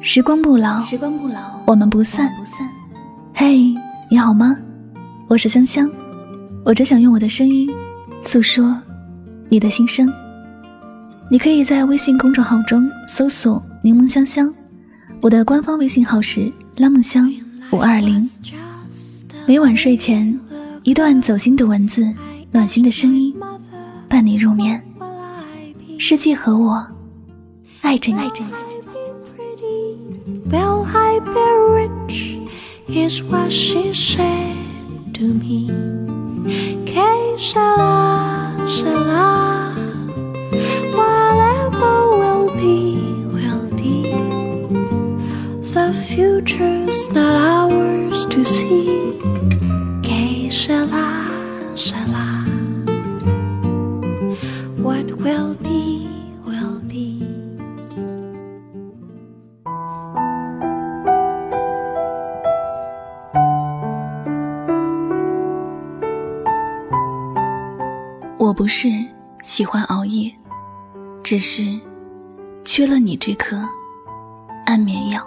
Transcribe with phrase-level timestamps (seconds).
[0.00, 2.32] 时光不老，时光不老，我们不散。
[2.38, 2.68] 不散。
[3.34, 3.74] 嘿，
[4.08, 4.56] 你好吗？
[5.26, 5.90] 我是香香，
[6.64, 7.68] 我只想用我的声音
[8.22, 8.80] 诉说
[9.48, 10.08] 你的心声。
[11.28, 14.52] 你可以在微信公众号中搜索“柠檬香香”，
[15.20, 17.28] 我的官方微信号是“拉梦香
[17.72, 18.30] 五二零”。
[19.44, 20.38] 每晚睡前，
[20.84, 22.08] 一段走心的文字，
[22.52, 23.34] 暖心的声音，
[24.08, 24.80] 伴你入眠。
[25.98, 26.86] 世界和我
[27.80, 28.18] 爱着你。
[28.18, 28.75] 爱着你
[30.48, 32.38] Well, I be rich,
[32.88, 35.66] is what she said to me.
[36.86, 39.74] Que sera, sera.
[40.94, 42.94] Whatever will be,
[43.34, 44.12] will be.
[45.74, 48.95] The future's not ours to see.
[68.46, 68.88] 我不是
[69.42, 70.32] 喜欢熬夜，
[71.24, 71.64] 只是
[72.64, 73.68] 缺了你这颗
[74.64, 75.20] 安眠药。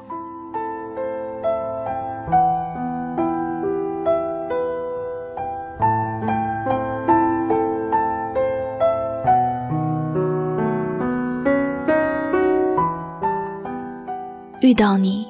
[14.61, 15.27] 遇到你，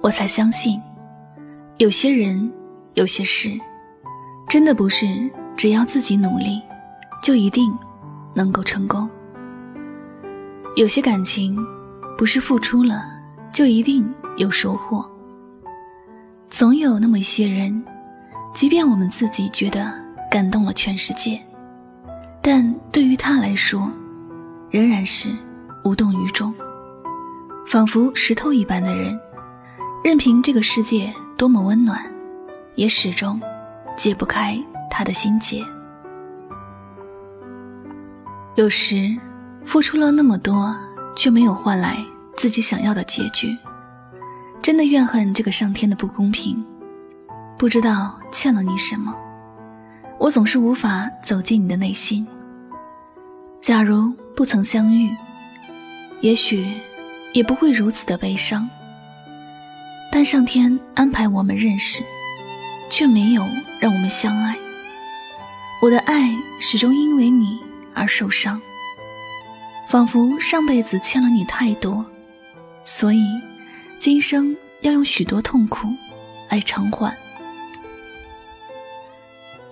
[0.00, 0.80] 我才相信，
[1.78, 2.48] 有些人，
[2.94, 3.50] 有些事，
[4.48, 6.62] 真的不是只要自己努力。
[7.22, 7.72] 就一定
[8.34, 9.08] 能够成功。
[10.74, 11.56] 有些感情
[12.18, 13.04] 不是付出了
[13.52, 15.08] 就一定有收获。
[16.50, 17.82] 总有那么一些人，
[18.52, 19.92] 即便我们自己觉得
[20.30, 21.40] 感动了全世界，
[22.42, 23.90] 但对于他来说，
[24.70, 25.30] 仍然是
[25.84, 26.52] 无动于衷，
[27.66, 29.18] 仿佛石头一般的人，
[30.02, 32.04] 任凭这个世界多么温暖，
[32.74, 33.40] 也始终
[33.96, 34.58] 解不开
[34.90, 35.64] 他的心结。
[38.54, 39.16] 有时，
[39.64, 40.76] 付出了那么多，
[41.16, 41.96] 却没有换来
[42.36, 43.56] 自己想要的结局，
[44.60, 46.62] 真的怨恨这个上天的不公平。
[47.56, 49.14] 不知道欠了你什么，
[50.18, 52.26] 我总是无法走进你的内心。
[53.62, 55.16] 假如不曾相遇，
[56.20, 56.70] 也许
[57.32, 58.68] 也不会如此的悲伤。
[60.10, 62.04] 但上天安排我们认识，
[62.90, 63.46] 却没有
[63.80, 64.54] 让我们相爱。
[65.80, 67.58] 我的爱始终因为你。
[67.94, 68.60] 而受伤，
[69.88, 72.04] 仿佛上辈子欠了你太多，
[72.84, 73.22] 所以
[73.98, 75.88] 今生要用许多痛苦
[76.50, 77.16] 来偿还。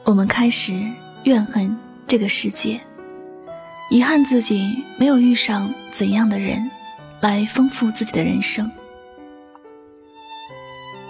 [0.04, 0.72] 我们开始
[1.24, 1.76] 怨恨
[2.06, 2.80] 这个世界，
[3.90, 6.70] 遗憾自己没有遇上怎样的人
[7.20, 8.70] 来丰富自己的人生。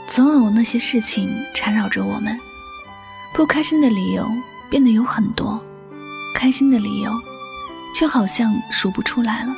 [0.07, 2.39] 总有那些事情缠绕着我们，
[3.33, 4.29] 不开心的理由
[4.69, 5.65] 变得有很多。
[6.35, 7.13] 开心的理由，
[7.95, 9.55] 却好像数不出来了。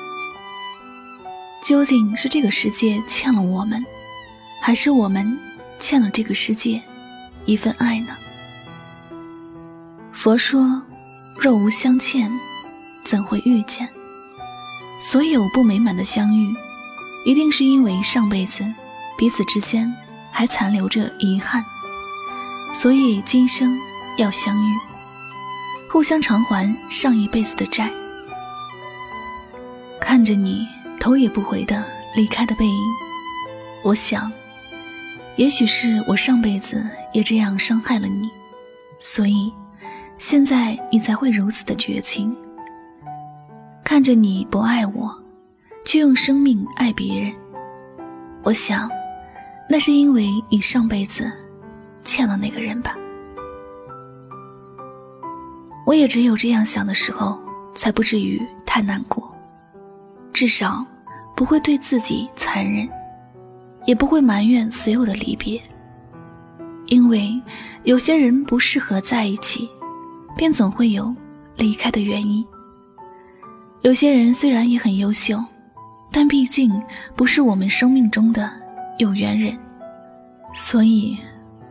[1.65, 3.84] 究竟是这个世界欠了我们，
[4.60, 5.38] 还是我们
[5.78, 6.82] 欠了这个世界
[7.44, 8.16] 一份爱呢？
[10.12, 10.82] 佛说
[11.38, 12.31] ：“若无相欠，
[13.05, 13.88] 怎会遇见？”
[15.00, 16.55] 所有不美满的相遇，
[17.25, 18.65] 一定是因为上辈子
[19.16, 19.93] 彼此之间
[20.31, 21.65] 还残留着遗憾，
[22.75, 23.78] 所以今生
[24.16, 24.92] 要相遇。
[25.93, 27.91] 互相偿还上一辈子的债。
[30.01, 30.67] 看着你
[30.99, 31.85] 头也不回的
[32.17, 32.83] 离开的背影，
[33.85, 34.33] 我想，
[35.37, 36.83] 也许是我上辈子
[37.13, 38.31] 也这样伤害了你，
[38.99, 39.53] 所以
[40.17, 42.35] 现在你才会如此的绝情。
[43.85, 45.15] 看着你不爱我，
[45.85, 47.35] 却用生命爱别人，
[48.43, 48.89] 我想，
[49.69, 51.31] 那是因为你上辈子
[52.03, 52.97] 欠了那个人吧。
[55.84, 57.41] 我也只有这样想的时候，
[57.75, 59.34] 才不至于太难过，
[60.32, 60.84] 至少
[61.34, 62.88] 不会对自己残忍，
[63.84, 65.61] 也不会埋怨所有的离别。
[66.87, 67.40] 因为
[67.82, 69.69] 有些人不适合在一起，
[70.37, 71.14] 便总会有
[71.56, 72.44] 离开的原因。
[73.81, 75.43] 有些人虽然也很优秀，
[76.12, 76.70] 但毕竟
[77.17, 78.49] 不是我们生命中的
[78.99, 79.58] 有缘人，
[80.55, 81.19] 所以，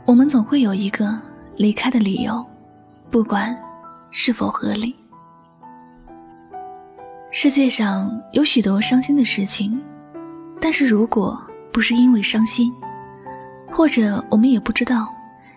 [0.05, 1.17] 我们总会有一个
[1.55, 2.45] 离开的理由，
[3.09, 3.57] 不管。
[4.11, 4.95] 是否合理？
[7.31, 9.81] 世界上有许多伤心的事情，
[10.59, 11.41] 但是如果
[11.71, 12.71] 不是因为伤心，
[13.71, 15.07] 或者我们也不知道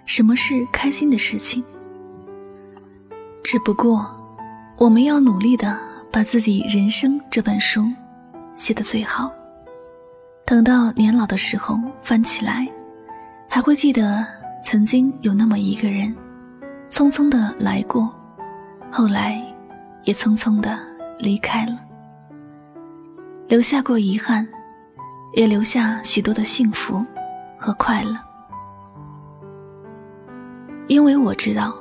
[0.07, 1.63] 什么是开心的事情。
[3.43, 4.07] 只不过，
[4.77, 5.77] 我们要努力的
[6.13, 7.85] 把自己人生这本书
[8.55, 9.31] 写得最好，
[10.47, 12.69] 等到年老的时候翻起来，
[13.49, 14.25] 还会记得
[14.63, 16.15] 曾经有那么一个人，
[16.89, 18.09] 匆匆的来过，
[18.97, 19.43] 后来
[20.05, 20.79] 也匆匆的
[21.19, 21.77] 离开了，
[23.49, 24.47] 留下过遗憾，
[25.33, 27.05] 也留下许多的幸福
[27.59, 28.17] 和快乐。
[30.87, 31.75] 因为我知道，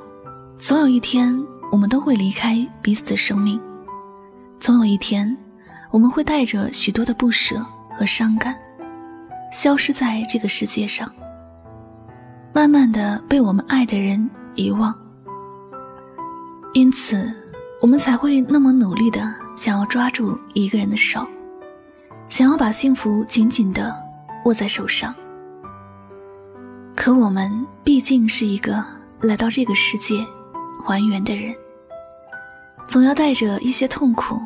[0.58, 1.40] 总有一天
[1.70, 3.60] 我们都会离开彼此的生命，
[4.58, 5.36] 总有一天
[5.92, 7.64] 我们会带着许多的不舍
[7.96, 8.56] 和伤感。
[9.52, 11.08] 消失在这个世界上，
[12.52, 14.92] 慢慢的被我们爱的人遗忘。
[16.74, 17.32] 因此，
[17.80, 21.24] 我们才会那么努力的想要抓住一个人的手，
[22.28, 23.96] 想要把幸福紧紧的
[24.44, 25.14] 握在手上。
[26.96, 28.84] 可我们毕竟是一个
[29.20, 30.26] 来到这个世界
[30.84, 31.54] 还原的人，
[32.88, 34.36] 总要带着一些痛苦，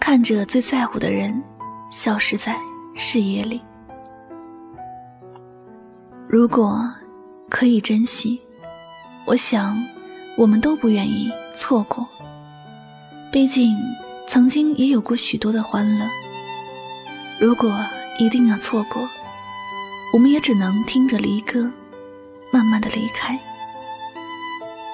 [0.00, 1.40] 看着最在乎的人
[1.92, 2.58] 消失在
[2.96, 3.62] 视野里。
[6.26, 6.92] 如果
[7.48, 8.40] 可以珍惜，
[9.24, 9.76] 我想
[10.36, 12.06] 我们都不愿意错过。
[13.32, 13.76] 毕竟
[14.26, 16.06] 曾经也有过许多的欢乐。
[17.38, 17.78] 如果
[18.18, 19.08] 一定要错过，
[20.12, 21.70] 我们也只能听着离歌，
[22.50, 23.38] 慢慢的离开。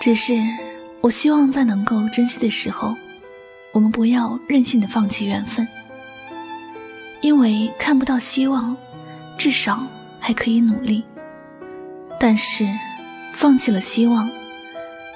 [0.00, 0.34] 只是
[1.00, 2.96] 我希望在能够珍惜的时候，
[3.72, 5.66] 我们不要任性的放弃缘分，
[7.20, 8.76] 因为看不到希望，
[9.38, 9.86] 至少
[10.18, 11.04] 还可以努力。
[12.18, 12.68] 但是，
[13.34, 14.28] 放弃了希望，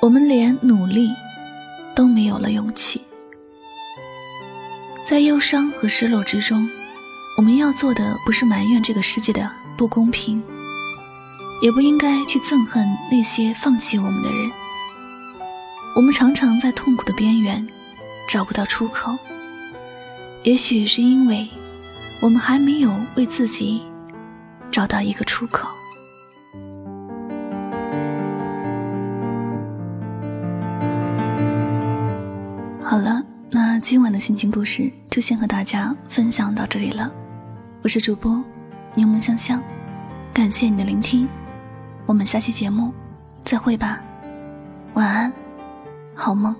[0.00, 1.10] 我们连努力
[1.94, 3.00] 都没有了勇气。
[5.04, 6.68] 在忧伤和失落之中，
[7.36, 10.42] 我们要做的不是埋怨这个世界的不公平，
[11.62, 14.50] 也不应该去憎恨那些放弃我们的人。
[15.94, 17.66] 我们常常在痛苦的边缘
[18.28, 19.16] 找不到出口，
[20.42, 21.48] 也许是因为
[22.20, 23.82] 我们还没有为自己
[24.70, 25.68] 找到一个出口。
[33.76, 37.12] 那今晚的心情故事就先和大家分享到这里了。
[37.82, 38.42] 我是主播
[38.94, 39.62] 柠檬香香，
[40.32, 41.28] 感谢你的聆听，
[42.06, 42.90] 我们下期节目
[43.44, 44.02] 再会吧，
[44.94, 45.30] 晚安，
[46.14, 46.56] 好梦。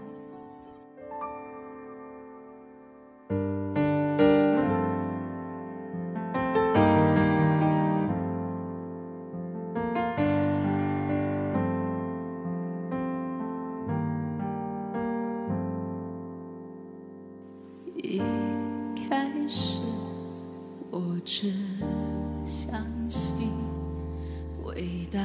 [24.76, 25.18] 伟大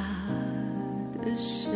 [1.22, 1.68] 的事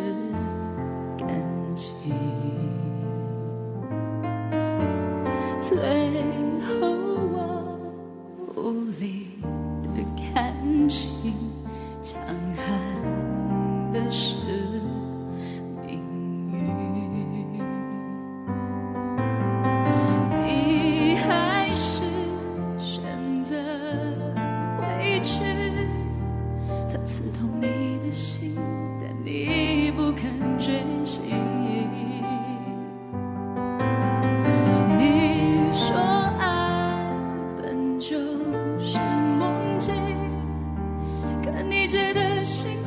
[42.45, 42.84] wishing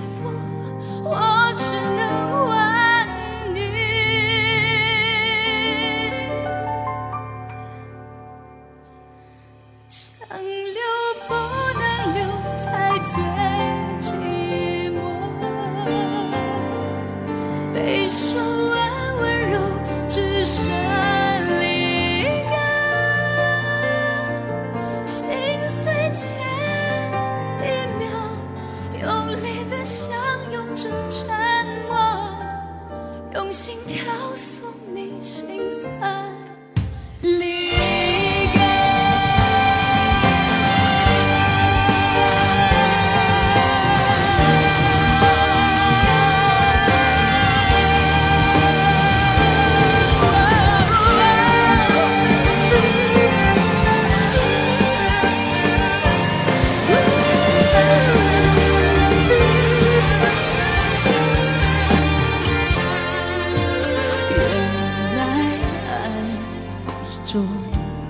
[67.31, 67.47] 种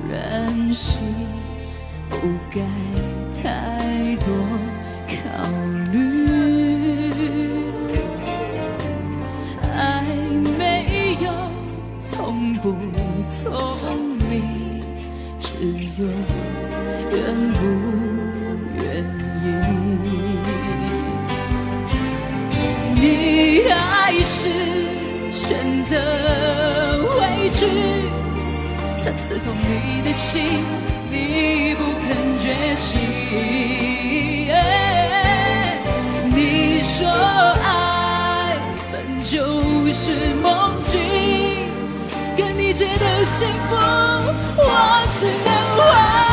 [0.09, 1.03] 任性
[2.09, 2.17] 不
[2.53, 2.61] 该
[3.43, 4.33] 太多
[5.09, 5.51] 考
[5.91, 5.99] 虑
[9.75, 10.05] 爱
[10.57, 11.33] 没有
[12.01, 12.77] 聪不
[13.29, 14.85] 聪明
[15.41, 15.49] 只
[16.01, 16.07] 有
[17.11, 17.61] 愿不
[18.77, 19.05] 愿
[20.05, 20.07] 意
[22.95, 24.49] 你还是
[25.29, 25.99] 选择
[27.09, 27.67] 回去
[29.11, 30.62] 他刺痛你的心
[31.11, 33.00] 你不肯觉醒
[36.37, 38.59] 你说爱
[38.93, 41.00] 本就是梦境
[42.37, 43.77] 跟你借的幸福
[44.59, 45.50] 我只能
[45.87, 46.28] 还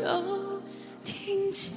[0.00, 0.62] 就
[1.04, 1.70] 听见。